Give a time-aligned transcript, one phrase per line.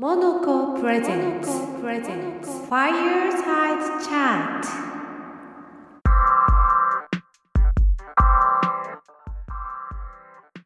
[0.00, 4.68] モノコプレゼンツファイヤーサイドチャット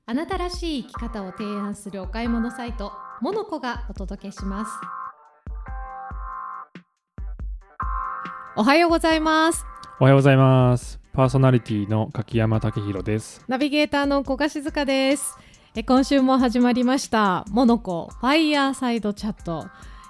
[0.07, 4.71] あなたらしい生き方を提案するお買い物サイトモノコがお届けします。
[8.55, 9.67] おはようございます。
[9.99, 11.01] おはようございます。
[11.13, 13.43] パーソナリティの柿山武宏です。
[13.49, 15.37] ナビゲーターの小賀静香です
[15.77, 17.45] え今週も始まりました。
[17.51, 19.67] モノコファイヤーサイドチャット。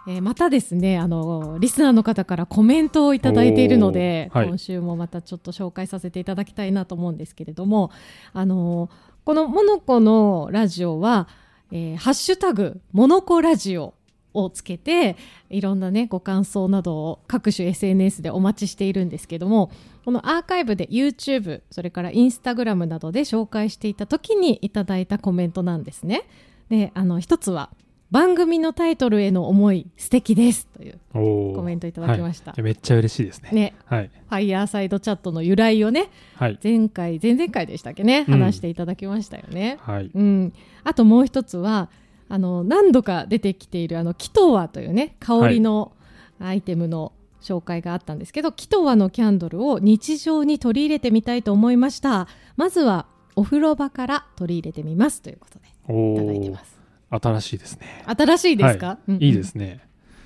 [0.06, 4.46] えーまたですねあのリスナーの方からコメントをいただいているので、はい。
[4.46, 7.90] 今週もまたちょっと紹介させていただきたいなと思うんですけれども
[8.34, 8.90] あの
[9.24, 11.28] このモノコのラジオは、
[11.72, 13.94] えーハッシュタグモノコラジオ
[14.34, 15.16] をつけて
[15.48, 19.70] いろんなねご感想などを各種 SNS でお待ちしているんですけども
[20.04, 26.24] このアーカイブで YouTube それから Instagram などで紹介していた時にいただいたコメントなんですね。
[26.68, 27.70] であの一つは
[28.10, 33.50] 番組のタイトルへの思い素敵ですというコメントいただきましたはいめっちゃ嬉しいですね。
[33.50, 34.08] ねはい。
[34.08, 36.58] ファイヤーサイドチャットの由来をねはい。
[36.62, 39.78] 前回前々回でしたっけねうん話していただきましたよね。
[39.80, 40.10] はい。
[40.14, 40.52] うん、
[40.84, 41.90] あともう一つは
[42.28, 45.92] あの何度か出てきているあのキトワというね香りの
[46.40, 56.74] アイテムの紹介があったんですけど、キトワのキャンドルを日常に取り入れてみたいと思いましたまずはお風呂場から取り入れてみますということでおいただいてーます
[57.10, 58.02] 新しいですね。
[58.06, 59.80] 新しいですか、はうんうんいいですね。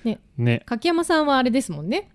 [0.05, 0.21] ね。
[0.37, 0.63] ね。
[0.65, 2.09] 柿山さんはあれですもんね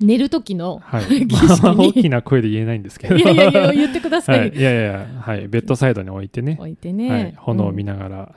[0.00, 1.04] 寝る時の、はい。
[1.26, 3.16] 儀式まあ大にきな声で言えないんですけど。
[3.16, 4.48] いやいやいや言ってください、はい。
[4.50, 5.48] いやいやはい。
[5.48, 6.56] ベッドサイドに置いてね。
[6.58, 7.34] 置いてね、はい。
[7.36, 8.34] 炎を見なながら、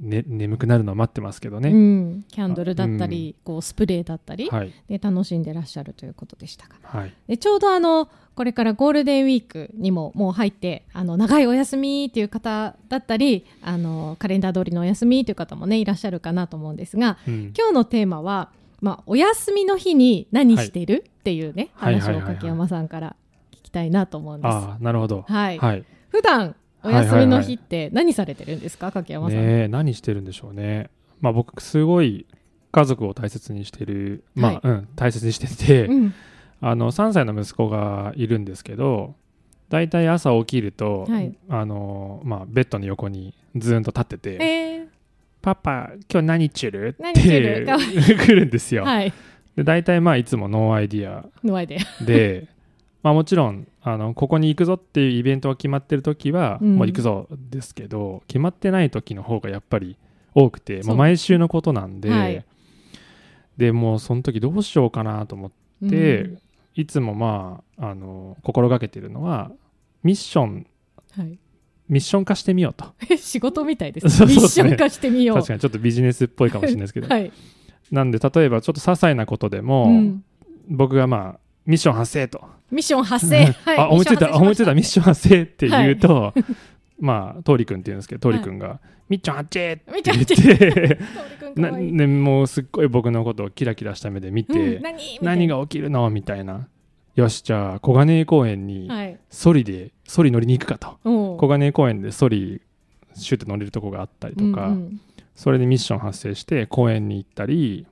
[0.00, 1.70] ね、眠くなるのを待ってますけどね。
[1.70, 4.72] うん、キャンドルだったり、こうスプレーだったり、はい。
[4.88, 7.12] で楽しんでらっしゃるということでしたがはい。
[7.26, 17.52] でちょうどあのこれからゴールデンウィークにももう入ってあの長いお休みっていう方だったりあのカレンダー通りのお休みという方もねいらっしゃるかなと思うんですがうん。
[17.56, 23.16] 今日のテーマは、まあ、お休みの日に何してる、っていうね話をはいはいはいはい柿山さんから
[23.52, 24.82] 聞きたいなと思うんです。
[24.82, 25.26] なるほど。
[25.28, 25.84] はいはい。
[26.08, 28.92] 普段お休みの日って何されてるんですか？
[28.92, 29.38] 柿山さん。
[29.38, 30.90] ねえ何してるんでしょうね。
[31.20, 32.26] まあ僕すごい
[32.70, 34.60] 家族を大切にしてる、まあ、はい。
[34.64, 36.14] うん、大切にしてて、うん。
[36.60, 39.14] あの3歳の息子がいるんですけど、
[39.68, 41.36] 大体朝起きると、はい。
[41.48, 44.88] あのまあ、ベッドの横にずーんと立ってて、え
[45.40, 47.20] パパ、今日何ちゅる何って
[48.16, 48.84] 来るんですよ。
[48.84, 49.12] ーはい。
[49.56, 52.04] で大体まあいつも no idea no idea。
[52.04, 52.46] で、
[53.02, 56.76] まあ、もちろんあのここに行くぞっていうイベントが決まってる時は、うん。
[56.76, 59.96] もう行くぞですけど決まってない時の方がやっぱり
[60.34, 60.96] 多くてもう。
[60.96, 62.44] 毎週のことなんで、はい。
[63.56, 66.38] でもうその時どうしようかなと思って、
[66.74, 69.50] いつもまああの心がけてるのは
[70.02, 70.48] ミッション。
[70.48, 70.66] うん
[71.16, 71.38] はい。
[71.88, 72.92] ミッション化してみようと。
[73.16, 74.20] 仕事みたいです。
[74.20, 75.36] ねミッション化してみよう。
[75.36, 77.32] 確かにちょっとビジネスっぽいかもしれないですけど、 はい。
[77.90, 80.24] なんで例えばちょっと些細なことでも、うん。
[80.68, 82.42] 僕がまあミッション発生と。
[82.70, 83.44] ミッション発生。
[83.44, 83.78] はい。
[83.78, 86.34] あ思いついた思いついたミッション発生って言うはと、
[86.98, 88.80] まあ通りくんって言うんですけど通りくんが、
[89.10, 94.82] ミッション発生ってミッション言発ってなね、もうすっごい僕のことをキラキラした目で見て、うん。
[94.82, 96.08] 何何が起きるの？
[96.08, 96.68] みたいな。
[97.14, 99.18] よしじゃあ小金井公園にはい。
[99.28, 100.98] ソリでソリ乗りに行くかと。
[101.04, 102.62] 小金井公園でソリ
[103.14, 105.00] シュッて乗れるとこがあったりとか、うんうん。
[105.34, 107.86] それでミッション発生して公園に行ったり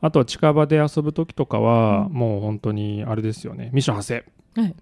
[0.00, 2.12] あとは近場で遊ぶ時とかは、うん。
[2.12, 3.70] もう本当にあれですよね。
[3.72, 4.24] ミッション発生。
[4.60, 4.74] はい。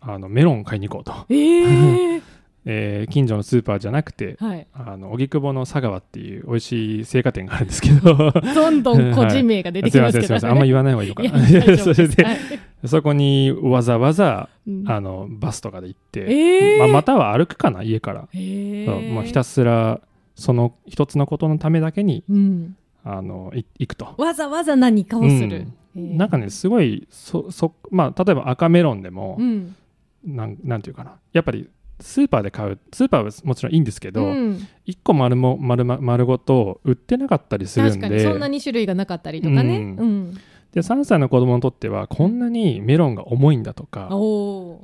[0.00, 2.22] あのメロン買いに行こうと、ええ。
[2.66, 4.66] えー近所のスーパーじゃなくてはい。
[4.72, 8.32] あの荻窪の佐川っていう美味しい青果店があるんですけど。
[8.32, 10.26] どんどん 個人名が出てきますけど。
[10.26, 10.50] すいませんすいません。
[10.50, 11.78] あんま言わない方がいいのかな。
[11.78, 12.38] それではい。
[12.86, 14.84] そこにわざわざうん。
[14.86, 16.78] あのバスとかで行って、ええ。
[16.78, 20.00] まあ、または歩くかな家から、えそうまあ、ひたすすら
[20.34, 22.76] その一つのことのためだけにうん。
[23.04, 24.14] あのい行くと。
[24.16, 25.56] わざわざ何かをする。
[25.56, 29.76] ええなんかねすごいそそ、まあ、例えば赤メロンでも、うん。
[30.24, 31.68] なんなんていうかなやっぱり
[32.00, 39.76] スーパーで買うスーパーはもちろんいいんですけど、うん1個丸も丸ま丸ごと売ってなかったりするんで確かにそんなに種類がなかったりとかね。
[39.76, 40.34] うんうん。
[40.72, 44.10] で3歳の子供にとってはこんなにメロンが重いんだとか。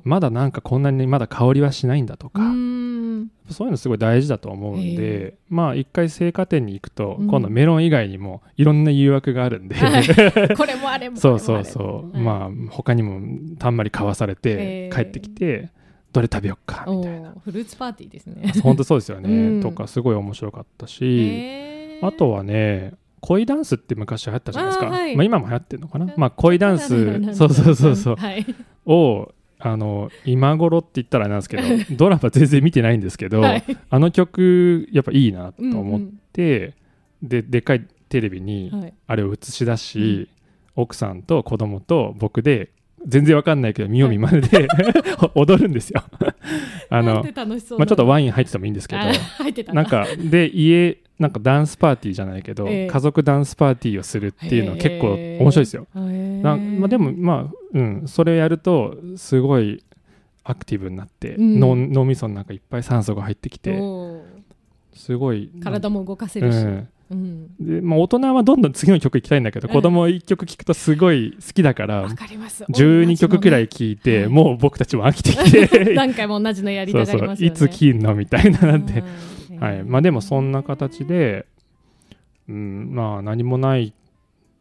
[0.05, 2.90] まだなんかこんなにまだ香りはしないんだとうか、ーん。
[3.51, 7.29] そういうのすごい大事だと思うんへでまあ一回青果店に行くと、うん。
[7.29, 10.07] 今度メロン以外にもいろんな誘惑があるんで、はい。
[10.57, 11.17] これもあれも。
[11.17, 13.21] そうそうそう、はいまあ他にも
[13.59, 15.71] たんまり買わされて帰ってきて
[16.13, 17.31] どれ食べよっかみおたいな。
[17.31, 18.53] ーフルーツパーティーですね。
[18.63, 19.61] 本当そうですよね、うん。
[19.63, 21.61] とかすごい面白かったし、
[22.03, 24.87] あとはね恋ダンスって昔流行ったじゃないですか。
[24.89, 26.13] まあ、今も流行ってるのかな、うん。
[26.17, 26.89] まあ、恋ダンス
[27.35, 28.17] そうそうそうそう。
[28.17, 28.47] はい。
[28.87, 31.63] をあの今頃って言ったらなんですけど
[31.97, 33.65] ドラマ全然見てないんですけど、はい。
[33.91, 36.21] あの曲やっぱいいなと思っうんうん。
[36.33, 36.75] て、
[37.23, 38.95] ででっかいテレビにはい。
[39.07, 40.29] あれを映し出し、
[40.77, 42.71] 奥さんと子供と僕で
[43.07, 44.69] 全然わかんないけど見よう見まねで
[45.35, 46.03] 踊るんですよ。
[46.93, 49.73] あのまあ、ちょっとワイン入っててもいいんですけど。
[49.73, 52.87] なんかで家なんかダンスパーティーじゃないけど、ええ。
[52.87, 55.87] 家族ダンスパーティーをするっていうのは結構面白いですよ。
[55.95, 59.85] なまあ、でもまあ、うん、それやるとすごい
[60.45, 61.61] アクティブになって、うん。
[61.61, 63.79] 脳脳みその中いっぱい酸素が入ってきて
[64.95, 66.89] すごい体も動かせるし、うん。
[67.11, 67.49] うん。
[67.61, 72.65] でまあ、大人はどんどん次の曲行きたいんだけど、うん子供1曲聴くとすごい好きだからわかります。
[72.65, 74.29] 12曲くらい同聴いて、はい。
[74.31, 75.93] もう僕たちも飽きてきて。
[75.93, 77.55] 何回も同じのやりそうそうたがりますよね。
[77.55, 78.15] いつ切んの？
[78.15, 79.85] みたいななって、うんはい。
[79.85, 81.47] まあ、でもそんな形で、
[82.49, 83.95] うん、まあ何もない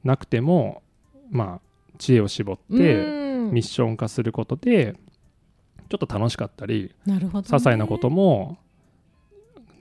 [0.03, 0.83] なくても
[1.31, 3.51] まあ知恵を絞ってうん。
[3.51, 4.95] ミッション化することで
[5.89, 7.47] ちょっと楽しかったりなるほどね。
[7.47, 8.59] 些細なことも、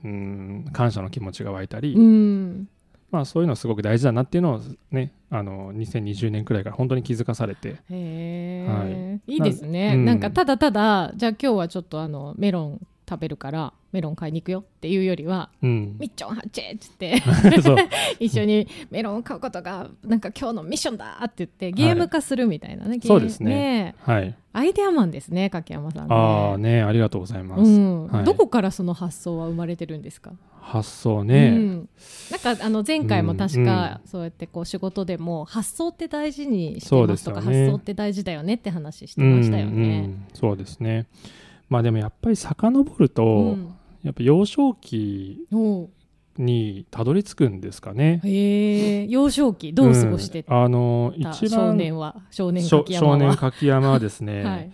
[0.04, 2.68] うん、感謝の気持ちが湧いたり、うん。
[3.10, 4.60] まあ、そういうのすごく大事だなっていうのを
[4.90, 7.68] ねあの2020年くらいから本当に気づかされて。
[7.68, 9.36] へえ、、はい。
[9.36, 10.04] いですね、うん。
[10.04, 15.96] なんかただただじゃあ今日はちょっとあのメロン食べるからメロン買いに行くよっていうよりはうん。
[15.99, 17.22] ミッチョンハッチェっつって
[18.20, 23.94] 一緒にメロンを買うことがなんか今日のミッションだって言ってゲーム化するみたいなね、ゲーそうですね。
[24.00, 24.34] はい。
[24.52, 26.14] アイデアマンですね柿山さんね。
[26.14, 28.08] ああねありがとうございます、うん。
[28.08, 28.25] はい。
[28.25, 30.32] どこからその発想は生まれてるんですか？
[30.61, 31.88] 発想ね、うん、
[32.31, 37.46] なんかあの前回も確かそうやってこう仕事でも発想って大事にしてますとか、ね。
[37.46, 40.00] 発想って大事だよねって話してましたよね。
[40.00, 40.26] ん。
[40.34, 41.06] そうですね
[41.68, 43.74] まあでもやっぱり遡ると、うん。
[44.02, 45.46] やっぱ幼少期
[46.36, 48.20] にたどり着くんですかね。
[48.24, 49.06] へえ。
[49.06, 50.64] 幼少期どう過ごしてうん。
[50.64, 53.18] あのた少一番年は少年少柿山は。
[53.18, 54.70] 少年柿山はですね、 はい。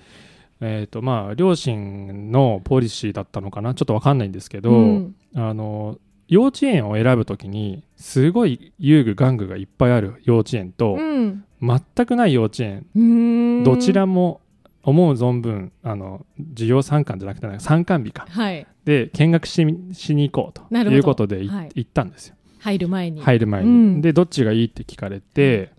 [0.60, 3.74] えっ、とまあ両親のポリシーだったのかな。
[3.74, 5.14] ちょっとわかんないんですけど、うん。
[5.34, 5.98] あの
[6.28, 11.44] 幼稚園を選ぶときにすごい遊具玩具がいっぱいある幼稚園と、うん。
[11.60, 13.64] 全くない幼稚園。
[13.64, 14.42] どちらも
[14.84, 18.26] 思う存分あの授業参観じゃなくて参観日か。
[18.28, 18.66] はい。
[18.84, 21.70] で見学ししに行こうということでいはい。
[21.74, 22.36] 行ったんですよ。
[22.60, 23.20] 入る前に。
[23.22, 24.00] 入る前に、うん。
[24.02, 25.70] でどっちがいいって聞かれて、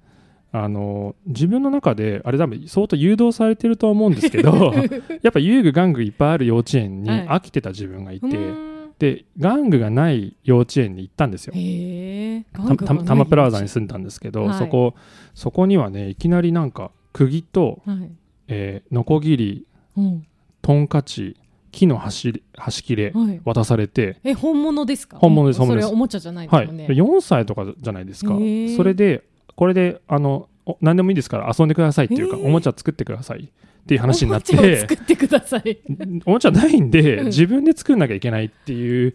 [0.52, 4.74] あの自分の中であれ多分相当誘導されてるとは思うんですけど
[5.22, 7.28] やっぱ遊具玩具いっぱいある幼稚園にはい。
[7.28, 8.75] 飽きてた自分がいて、うーん。
[8.98, 11.54] で玩具がない幼稚園に行ったんですよ。
[11.54, 14.58] たプラザに住んだんですけど、はい。
[14.58, 14.96] そこ
[15.36, 18.10] そこにはねいきなりなんか釘と、はい
[18.47, 20.27] えー、ノコギリうん。
[20.62, 21.38] トンカチ
[21.71, 23.42] 木の端り端切れはい。
[23.45, 25.18] 渡されて、え本物ですか？
[25.19, 25.88] 本物です本物です。
[25.88, 28.31] それおもちゃじゃないですはい、よね、4歳とかじゃないですか。
[28.75, 29.24] それで
[29.56, 35.77] これであのお何でもいいですから遊んでくださいっていうか、おもちゃ作ってくださいっていう話になっおも作ってください。
[36.25, 37.25] おもちゃないんで、うん。
[37.27, 39.13] 自分で作んなきゃいけないっていう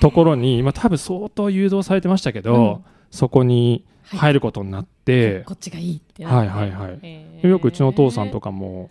[0.00, 3.84] ところに、まあ、多分相当誘導されてましたけど、そこに
[4.16, 7.48] 入ることになって、こっちがいいってはいはいはい。
[7.48, 8.90] よくうちのお父さんとかも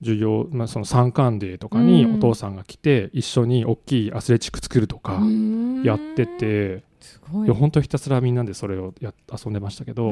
[0.00, 2.14] 授業、まあ、その参観デーとかにうん。
[2.16, 5.20] お父さんが来て一緒に大きいアスレチック作るとか
[5.84, 7.50] やってて、すごい。
[7.50, 10.10] 本当ひたすらみんなでそれをや遊んでましたけど、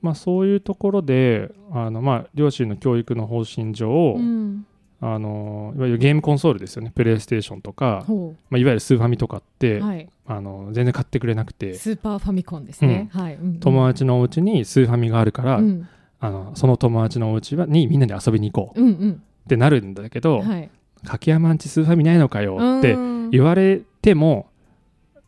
[0.00, 4.66] まあ、そういうところであの、まあ、両親の教育の方針上、うん
[5.00, 6.92] あのいわゆるゲームコンソールですよね。
[6.94, 10.08] プレイステーションとか、ほまあ、いわゆるスーファミとかって、うはい。
[10.26, 11.74] あの全然買ってくれなくて。
[11.74, 13.08] スーパーファミコンですね。
[13.12, 13.34] はい。
[13.34, 13.60] うんうん。
[13.60, 15.88] 友達のお家にスーファミがあるから、うん。
[16.20, 19.22] あのその友達のお家はにみんなで遊びに行こううんうん。
[19.44, 20.70] ってなるんだけど、はい。
[21.04, 23.30] 柿山んちスーファミないのかよってうん。
[23.30, 24.48] 言われても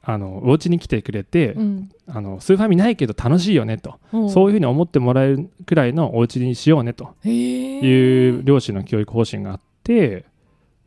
[0.02, 1.90] あのお家に来てくれて、うん。
[2.06, 7.14] あのスーファミないけど楽しいよねと、ほそういうふうに思ってもらえるくらいのお家にしようねと。
[7.24, 10.24] いう両親の教育方針があって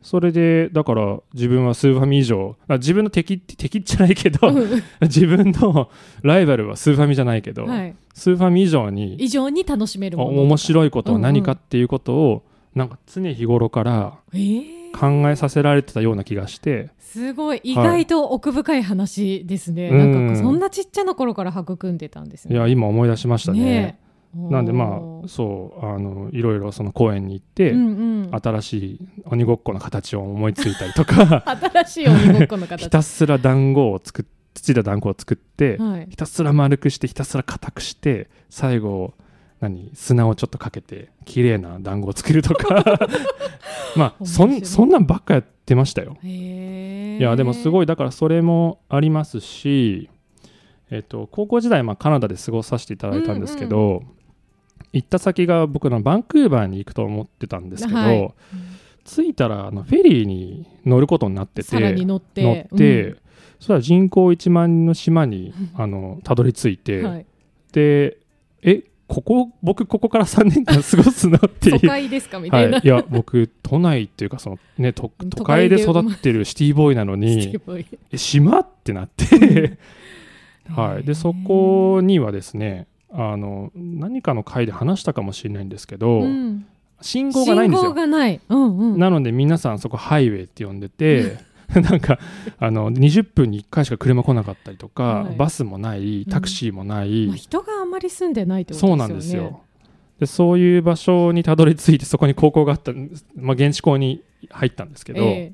[0.02, 4.82] それでだから自分はスーファミ以上あ自分の敵敵じゃないけどうん。
[5.02, 5.88] 自分の
[6.22, 7.94] ライバルはスーファミじゃないけど、はい。
[8.12, 12.42] スーファミ以上に以上に楽しめるもの面い白いことは何かっていうことを、
[12.74, 14.36] なんか常日頃からえ。
[14.36, 16.90] ー考えさせられてたような気がして。
[16.98, 17.60] すごい。
[17.64, 20.12] 意外と奥深い話ですね、うん。
[20.12, 22.54] なんかそんなちっちゃな頃から育んでたんですね。
[22.54, 23.60] いや今思い出しましたね。
[23.60, 24.04] ねえ。
[24.36, 27.90] なんでまあそうあのいろいろその公園に行って、うんう
[28.26, 31.44] ん、新しい鬼ごっこの形を思いついたりとか
[31.84, 32.82] 新しい鬼ごっこの形。
[32.82, 34.24] ひたすら団子を作っ
[34.54, 36.06] 土で団子を作って、はい。
[36.10, 39.14] ひたすら丸くしてひたすら硬くして最後
[39.64, 42.82] 何砂をちょっとかけて綺麗な団子を作るとか。
[43.96, 46.16] まあそんそんなんばっかやってましたよ。
[46.22, 50.10] いやでもすごいいだからそれもありますし、
[50.90, 54.02] えっと、高校時代、まあ、カナダで過ごさせていただいたんですけど、
[54.92, 58.34] 行った先が僕のバンクーバーに行くと思ってたんですけど、はい。
[59.04, 63.16] 着いたらあのフェリーに乗ることになってて乗って乗って、
[63.58, 67.26] そしたら人口1万人の島にあのたどり着いて、はい、
[67.72, 68.18] で
[68.62, 71.80] えここ僕ここから3年間過ごすのっていう。
[71.80, 77.58] 都会ですかみたいな、はい、いや僕都内っていうかその、ね、都都会で育ってるシティボーイなのに
[78.10, 79.78] え島ってなって、
[80.74, 86.66] はい、でそこにはですねあの何かの回で話したかもしれないんですけど、うん、
[87.00, 91.36] 信号がないんです信号よがない、うんうん、なので皆さんそこハイウェイって呼んでて
[91.74, 92.18] なんか
[92.58, 95.36] あの20分に1回しか車来なかったりとか、はい。
[95.36, 99.02] バスもないタクシーもない、まあ、人があんまり住んでないってことですよね。
[99.02, 99.60] そうなんですよ。
[100.20, 102.92] でそういう場所にたどり着いてそこに高校があった、
[103.36, 105.52] まあ、現地校に入ったんですけど、え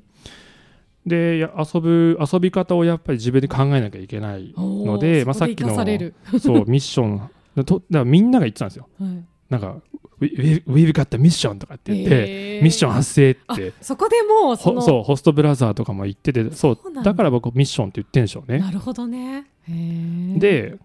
[1.05, 7.29] でや遊ぶ遊び方をやっぱり自分で考えなきゃいけないので、まあ、さっきのそうミッション。
[7.65, 8.87] とだみんなが言ってたんですよ。
[8.99, 9.23] はい。
[9.49, 9.81] なんか
[10.21, 13.41] 「We- We've got the mission」とかって言って、ええミッション発生って。
[13.49, 17.01] あそこでもうそうホストブラザーとかも言っててそうだ。
[17.01, 18.59] だから僕ミッションって言ってんでしょうね。
[18.59, 19.45] なるほどね。
[19.67, 20.77] で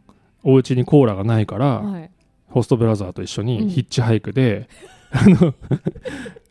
[0.43, 2.11] お家にコーラがないから、はい、
[2.49, 3.49] ホストブラザーと一緒うん。
[3.49, 4.69] にヒッチハイクで、
[5.11, 5.55] あの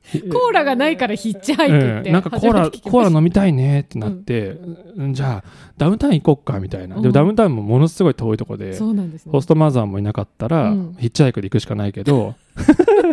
[0.32, 2.14] コーラがないからヒッチハイクって、うん。
[2.14, 4.58] なんかコーラコーラ飲みたいねってなって、
[4.96, 5.14] うん。
[5.14, 9.32] じゃあダウンタウン行こっかみたいな、でもダウンタウンもものすごい遠いとこでそうなんですね。
[9.32, 10.96] ホストマザーもいなかったら、うん。
[11.00, 12.36] ヒッチハイクで行くしかないけど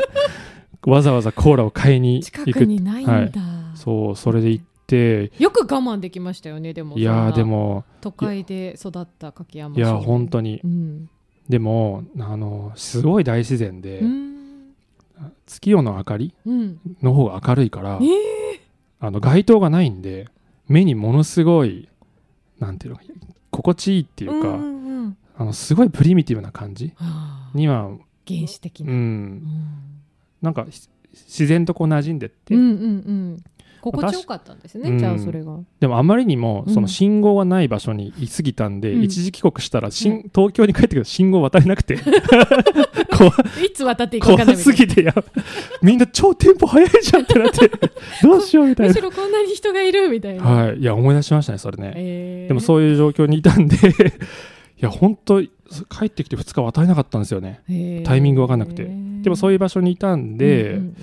[0.86, 2.58] わざわざコーラを買いに近行く。
[2.60, 3.32] くにないんだ、はい。
[3.74, 10.60] そうそれで行ってよく我慢できましたよねでもいやでも都会で育った柿山いや本当に。
[10.62, 11.08] うん。
[11.48, 14.31] でもあのすごい大自然で、うん
[15.46, 16.80] 月夜の明かりうん。
[17.02, 18.60] の方が明るいから、え
[19.00, 20.28] あの街灯がないんで
[20.68, 21.88] 目にものすごい
[22.58, 23.00] なんていうの
[23.50, 25.16] 心地いいっていうか、うんうんうん。
[25.36, 27.90] あのすごいプリミティブな感じはあには、
[28.26, 28.98] 原始的うな、うん。
[28.98, 29.42] ん、
[30.40, 33.44] なんかひ自然とこう馴染んでって、うんうんうん
[33.82, 34.98] 心地よかったんですね、うん。
[34.98, 35.58] じゃあそれが。
[35.80, 36.74] でもあまりにもうん。
[36.74, 39.02] その信号がない場所にいすぎたんで、うん。
[39.02, 41.98] 一時帰国したら、しんう東京に帰ってくる信号渡れなくて。
[43.10, 43.30] 怖
[43.62, 45.14] いつ渡っていい怖すぎてや
[45.82, 47.70] みんな超テンポ速いじゃんってなって。
[48.22, 48.92] どうしようみたいな。
[48.92, 50.78] むしろこんなに人がいるみたいな、はい。
[50.78, 52.48] いや思い出しましたねそれね、えー。
[52.48, 53.76] でもそういう状況にいたんで
[54.80, 57.62] いや本当帰ってきて2日渡れなかったんですよね。
[58.04, 58.88] タイミングわかんなくて。
[59.22, 60.94] でもそういいう場所にいたんで、うんうん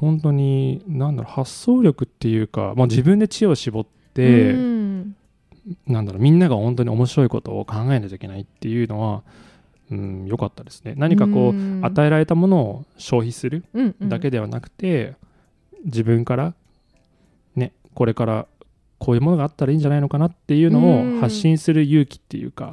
[0.00, 5.16] 本当になんだろう発想力っていうか、まあ、自分で知恵を絞っうんて、うん。
[5.86, 9.22] なんだろうみんなが本当に面白いことを考えなきゃいけないっていうのは
[9.90, 10.94] うん良かったですね。
[10.96, 11.80] 何かこう、ん。
[11.84, 14.08] 与えられたものを消費するうんうん。
[14.08, 15.14] だけではなくて、
[15.84, 16.54] 自分から
[17.54, 18.46] ねこれから
[18.98, 21.18] こういうものがあったらいいんじゃないのかなっていうのうん。
[21.18, 22.72] を発信する勇気っていうか、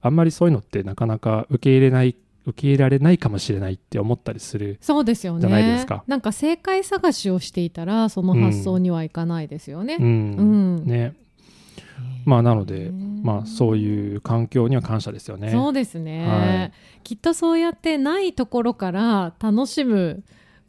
[0.00, 2.14] あんまりそういうのってなかなか受け入れない
[2.46, 5.40] 受け入れられないかもしれないって思ったりするそうですよね。
[5.40, 6.04] じゃないですか。
[6.06, 9.96] なんか正解探しをしていたらその発想にはいかないですよね。
[10.00, 10.08] う、ん、う
[10.82, 10.84] ん。
[10.84, 11.14] ね。
[12.24, 12.90] まあなので
[13.22, 15.50] まあそういう環境には感謝ですよね。
[15.50, 16.72] そうですね、はい。
[17.02, 20.22] きっとそうやってないところから楽しむ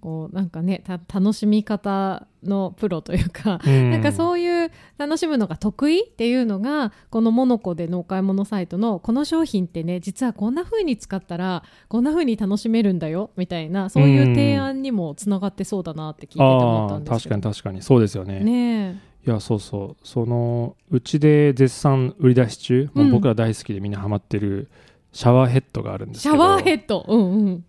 [0.03, 3.91] こうなんかねた楽しみ方のプロというか、うん。
[3.91, 17.35] なんかそういう楽しむのが得意っていうのがこのモノコでのお買い物サイトのこの商品ってね実はこんな風に使ったらこんな風に楽しめるんだよみたいなそういう提案にもつながってそうだなって聞いてて思ったああんですけど。
[17.35, 18.41] 確かに確かにそうですよね。
[18.41, 20.05] ねいやそうそう。
[20.05, 24.69] そのうちで絶賛売り出し中、もう僕ら大好きでみんなハマってる
[25.13, 26.35] シャワーヘッドがあるんですけど。
[26.35, 27.05] シャワーヘッド。
[27.07, 27.65] うんうん。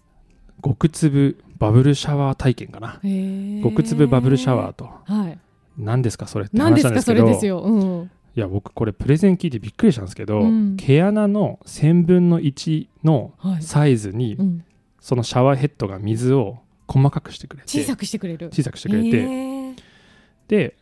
[0.64, 3.00] 極粒バブルシャワー体験かな。
[3.62, 4.90] 極粒バブルシャワーと。
[5.04, 5.38] はい。
[5.78, 7.38] 何ですかそれって話なんですけど。
[7.40, 10.76] すよ、うん、いや僕これプレゼン聞いてびっくりしたんですけど、うん。
[10.76, 13.62] 毛穴の1000分の1のはい。
[13.62, 14.64] サイズに、うん、
[15.00, 17.68] そのシャワーヘッドが水を細かくしてくれて。
[17.68, 18.50] 小さくしてくれる。
[18.52, 19.74] 小さくしてくれて、
[20.48, 20.76] で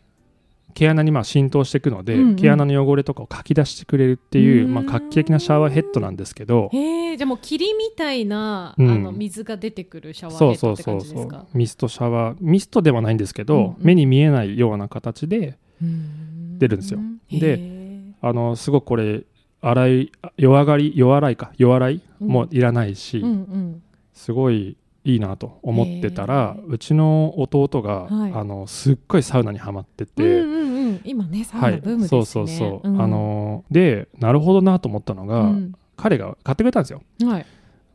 [0.75, 2.37] 毛穴にまあ浸透していくので、うんうん。
[2.37, 4.75] 毛穴の汚れとかをかき出してくれるっていう、うん。
[4.75, 6.71] まあ、画期的なシャワーヘッドなんですけど。
[6.73, 8.91] へえじゃあもう霧みたいな、うん。
[8.91, 11.59] あの水が出てくるシャワーそうヘッドってそうそうそ感じですかう。
[11.59, 13.77] ミストシャワーミストではないんですけど、うんうん。
[13.81, 17.01] 目に見えないような形でうん出るんですよ。
[17.29, 18.13] へでー。
[18.21, 19.25] あのすごくこれ
[19.61, 23.83] 洗い弱がり弱洗いか弱洗いもいらないし、うんうん。
[24.13, 28.33] すごいいいなと思ってたら、うちの弟が、はい。
[28.33, 31.01] あのすっごいサウナにはまってて、うんうんうん。
[31.05, 33.01] 今ねサウナブームですね、そうそうそう、ん。
[33.01, 35.75] あのでなるほどなと思ったのが、うん。
[35.97, 37.03] 彼が買ってくれたんですよ。
[37.25, 37.47] はい。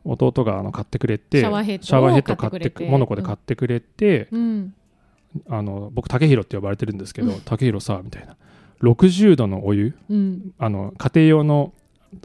[0.04, 4.74] 弟があの買ってくれてシャワーヘッド買ってモノコで買ってくれて、うん。
[5.48, 8.36] あの僕竹弘って呼ばれてるんですけど、竹弘さみたいな。
[8.82, 10.52] 60度のお湯うん。
[10.58, 11.72] あの家庭用の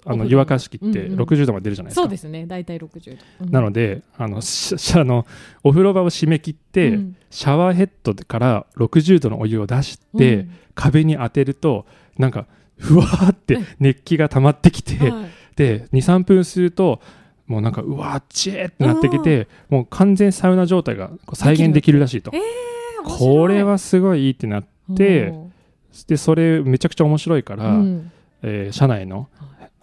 [0.05, 1.19] あの湯沸かし器ってうんうん。
[1.21, 2.45] 60度まで出るじゃないですか、そうですね。
[2.45, 3.51] 大体60度、うん。
[3.51, 5.25] なのであの あの
[5.63, 7.15] お風呂場を閉め切って、うん。
[7.29, 10.51] シャワーヘッドから60度のお湯を出して、うん。
[10.75, 11.85] 壁に当てると
[12.17, 12.45] なんか
[12.77, 15.25] ふわーって熱気が溜まってきて、はい。
[15.55, 17.01] で23分すると
[17.45, 22.31] もうなんかうわっちえってなってきて、もう完全サウナ状態が再現できるらしいと。
[22.33, 22.41] えー
[23.05, 25.49] これはすごいいいってなってお
[26.07, 27.81] でそれめちゃくちゃ面白いから、
[28.43, 29.27] えー社内の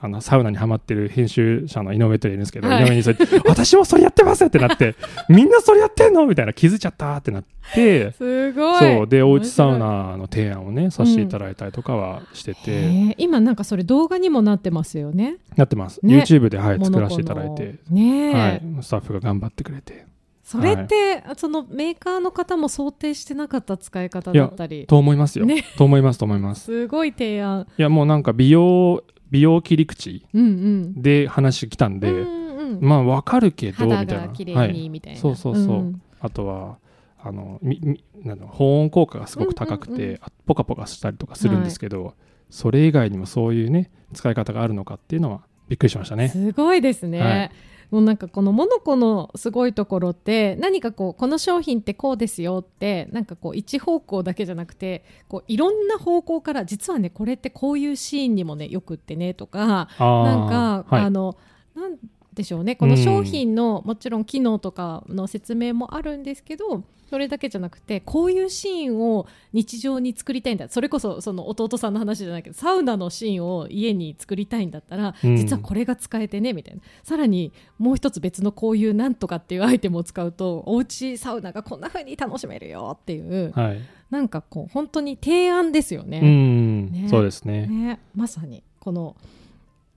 [0.03, 2.85] あのサウナにハマってる編集者の井上といるんですけど、はい。
[2.85, 4.95] 井上にそれ 私もそれやってますってなって
[5.29, 6.27] みんなそれやってんの？
[6.27, 8.79] みたいな気づいちゃったってなってすごい。
[8.79, 9.07] そう。
[9.07, 13.15] でおうちサウ面ナの提案をねさせていただいたりとかはしてて、白いへー。
[13.19, 15.37] 今なんかそれ動画にもなってますよね。
[15.57, 16.19] なってます、ね。
[16.19, 20.07] YouTube で、はい、作らせていただいて、ねえ、はい、スタッフが頑張ってくれて。
[20.43, 24.85] それって、そのメーカーの方も想定してなかった使い方だったり。
[24.87, 25.65] と思いますよ、ね。
[25.77, 26.65] と思いますと思います。
[26.65, 27.69] すごい提案。
[27.79, 32.81] いやもうなんか美容美容切り口で話来たんで、うんうん。
[32.81, 34.27] まあわかるけどみた肌いな。
[34.27, 34.73] が綺麗はい。
[34.73, 35.65] にみたいな、そうそうそう。
[35.65, 36.03] うん。
[36.21, 36.79] あとは
[37.23, 42.15] あのみみなんだろう保温効果がすごく高くて、うんうんポカポカしたりとかするんですけど、
[42.51, 46.29] それ以外にもそういうね使い方があるのかっていうのはびっくりしましたね。
[46.29, 47.51] すごいですね、はい
[47.91, 61.03] もうなんかこのモノコのすごいところって何かこうこの商品ってこうですよってなんかこう一方向だけじゃなくてこういろんな方向から実はねこれってこういうシーンにもねよくってねとかなんか、はい。
[61.03, 61.37] あの
[61.75, 61.97] なん
[62.33, 70.69] でしょうねこの商品の、もちろん機能とかの説明もあるんですけどそれだけじゃなくてこういうシーンを日常に作りたいんだ。
[70.69, 75.37] それこそその弟さんの話じゃないけどサウナのシーンを家に作りたいんだったら、うん。
[75.37, 76.81] 実はこれが使えてねみたいな。
[77.03, 86.21] さらにもう一つ別のこういうなんとかっていうアイテムを使うとおうちサウナがこんな風に楽しめるよっていうはい、なんかこう本当に提案ですよね。
[86.23, 87.09] うん、ね。
[87.09, 87.67] そうですね。
[87.67, 89.17] ね、まさにこの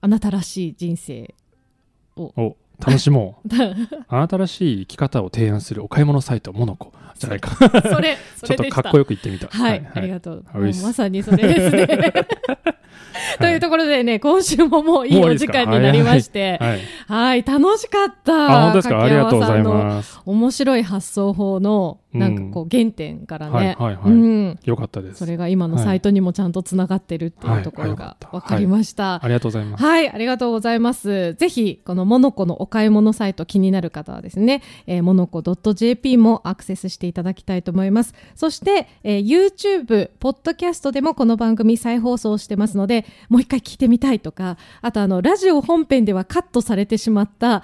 [0.00, 1.32] あなたらしい人生
[2.16, 3.48] お楽しもう。
[4.08, 7.50] あなたらしい生き方を提案するお買い物サイトモノコじゃないか。
[7.82, 9.48] それ そちょっとかっこよく言ってみた。
[9.48, 10.44] はい、ありがとう。
[10.54, 11.88] まさにそれですね。
[13.38, 16.80] というところでね、今週ももういいお時間になりまして、はい。
[17.06, 18.58] はい、楽しかった。
[18.58, 19.02] あ、本当ですか？
[19.02, 19.68] ありがとうございす。
[19.68, 20.20] ます。
[20.24, 25.18] 面白い発想法の、うんなんかこう原点からね、はいはいはいうん、よかったです。
[25.18, 29.22] それが今のサイトにもちゃんとつながってるっていうところが分かりました。
[29.22, 29.84] ありがとうございます。
[29.84, 31.34] はい、ありがとうございます。
[31.34, 38.14] ぜひ、このモノコのお買い物サイト気になる方はですね、えー、モノコ .jp もアクセスしていただきたいと思います。
[38.34, 47.62] そして、えー YouTube、ポッドキャストでもこの番組再放送してますので、もう一回聞いてみたいとか、あとあの、ラジオ本編ではカットされてしまった、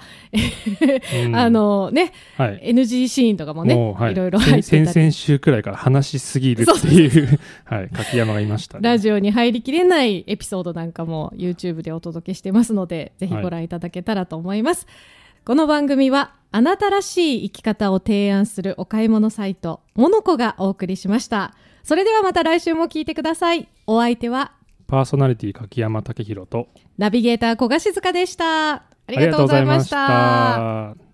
[1.25, 2.61] うんあのね、はい。
[2.73, 8.87] NG シーンとかもね、もう、はいろいろ入って先々週くらいから話しすぎるっていう、 はい、柿山がいましたね。
[8.87, 14.87] ラジオに入りきれないエピソードなんかも YouTube でお届けしてますので、ぜひご覧いただけたらと思います。
[15.43, 21.55] この番組は、あなたらしい生き方を提案するお買い物サイト、モノコがお送りしました。
[21.81, 23.67] それではまた来週も聞いてください。
[23.87, 24.51] お相手は、
[24.85, 26.67] パーソナリティ柿山武宏と、
[26.99, 28.73] ナビゲーター小賀静香でした。
[28.73, 30.05] ありがとうございました。
[30.05, 31.10] ありがとうございました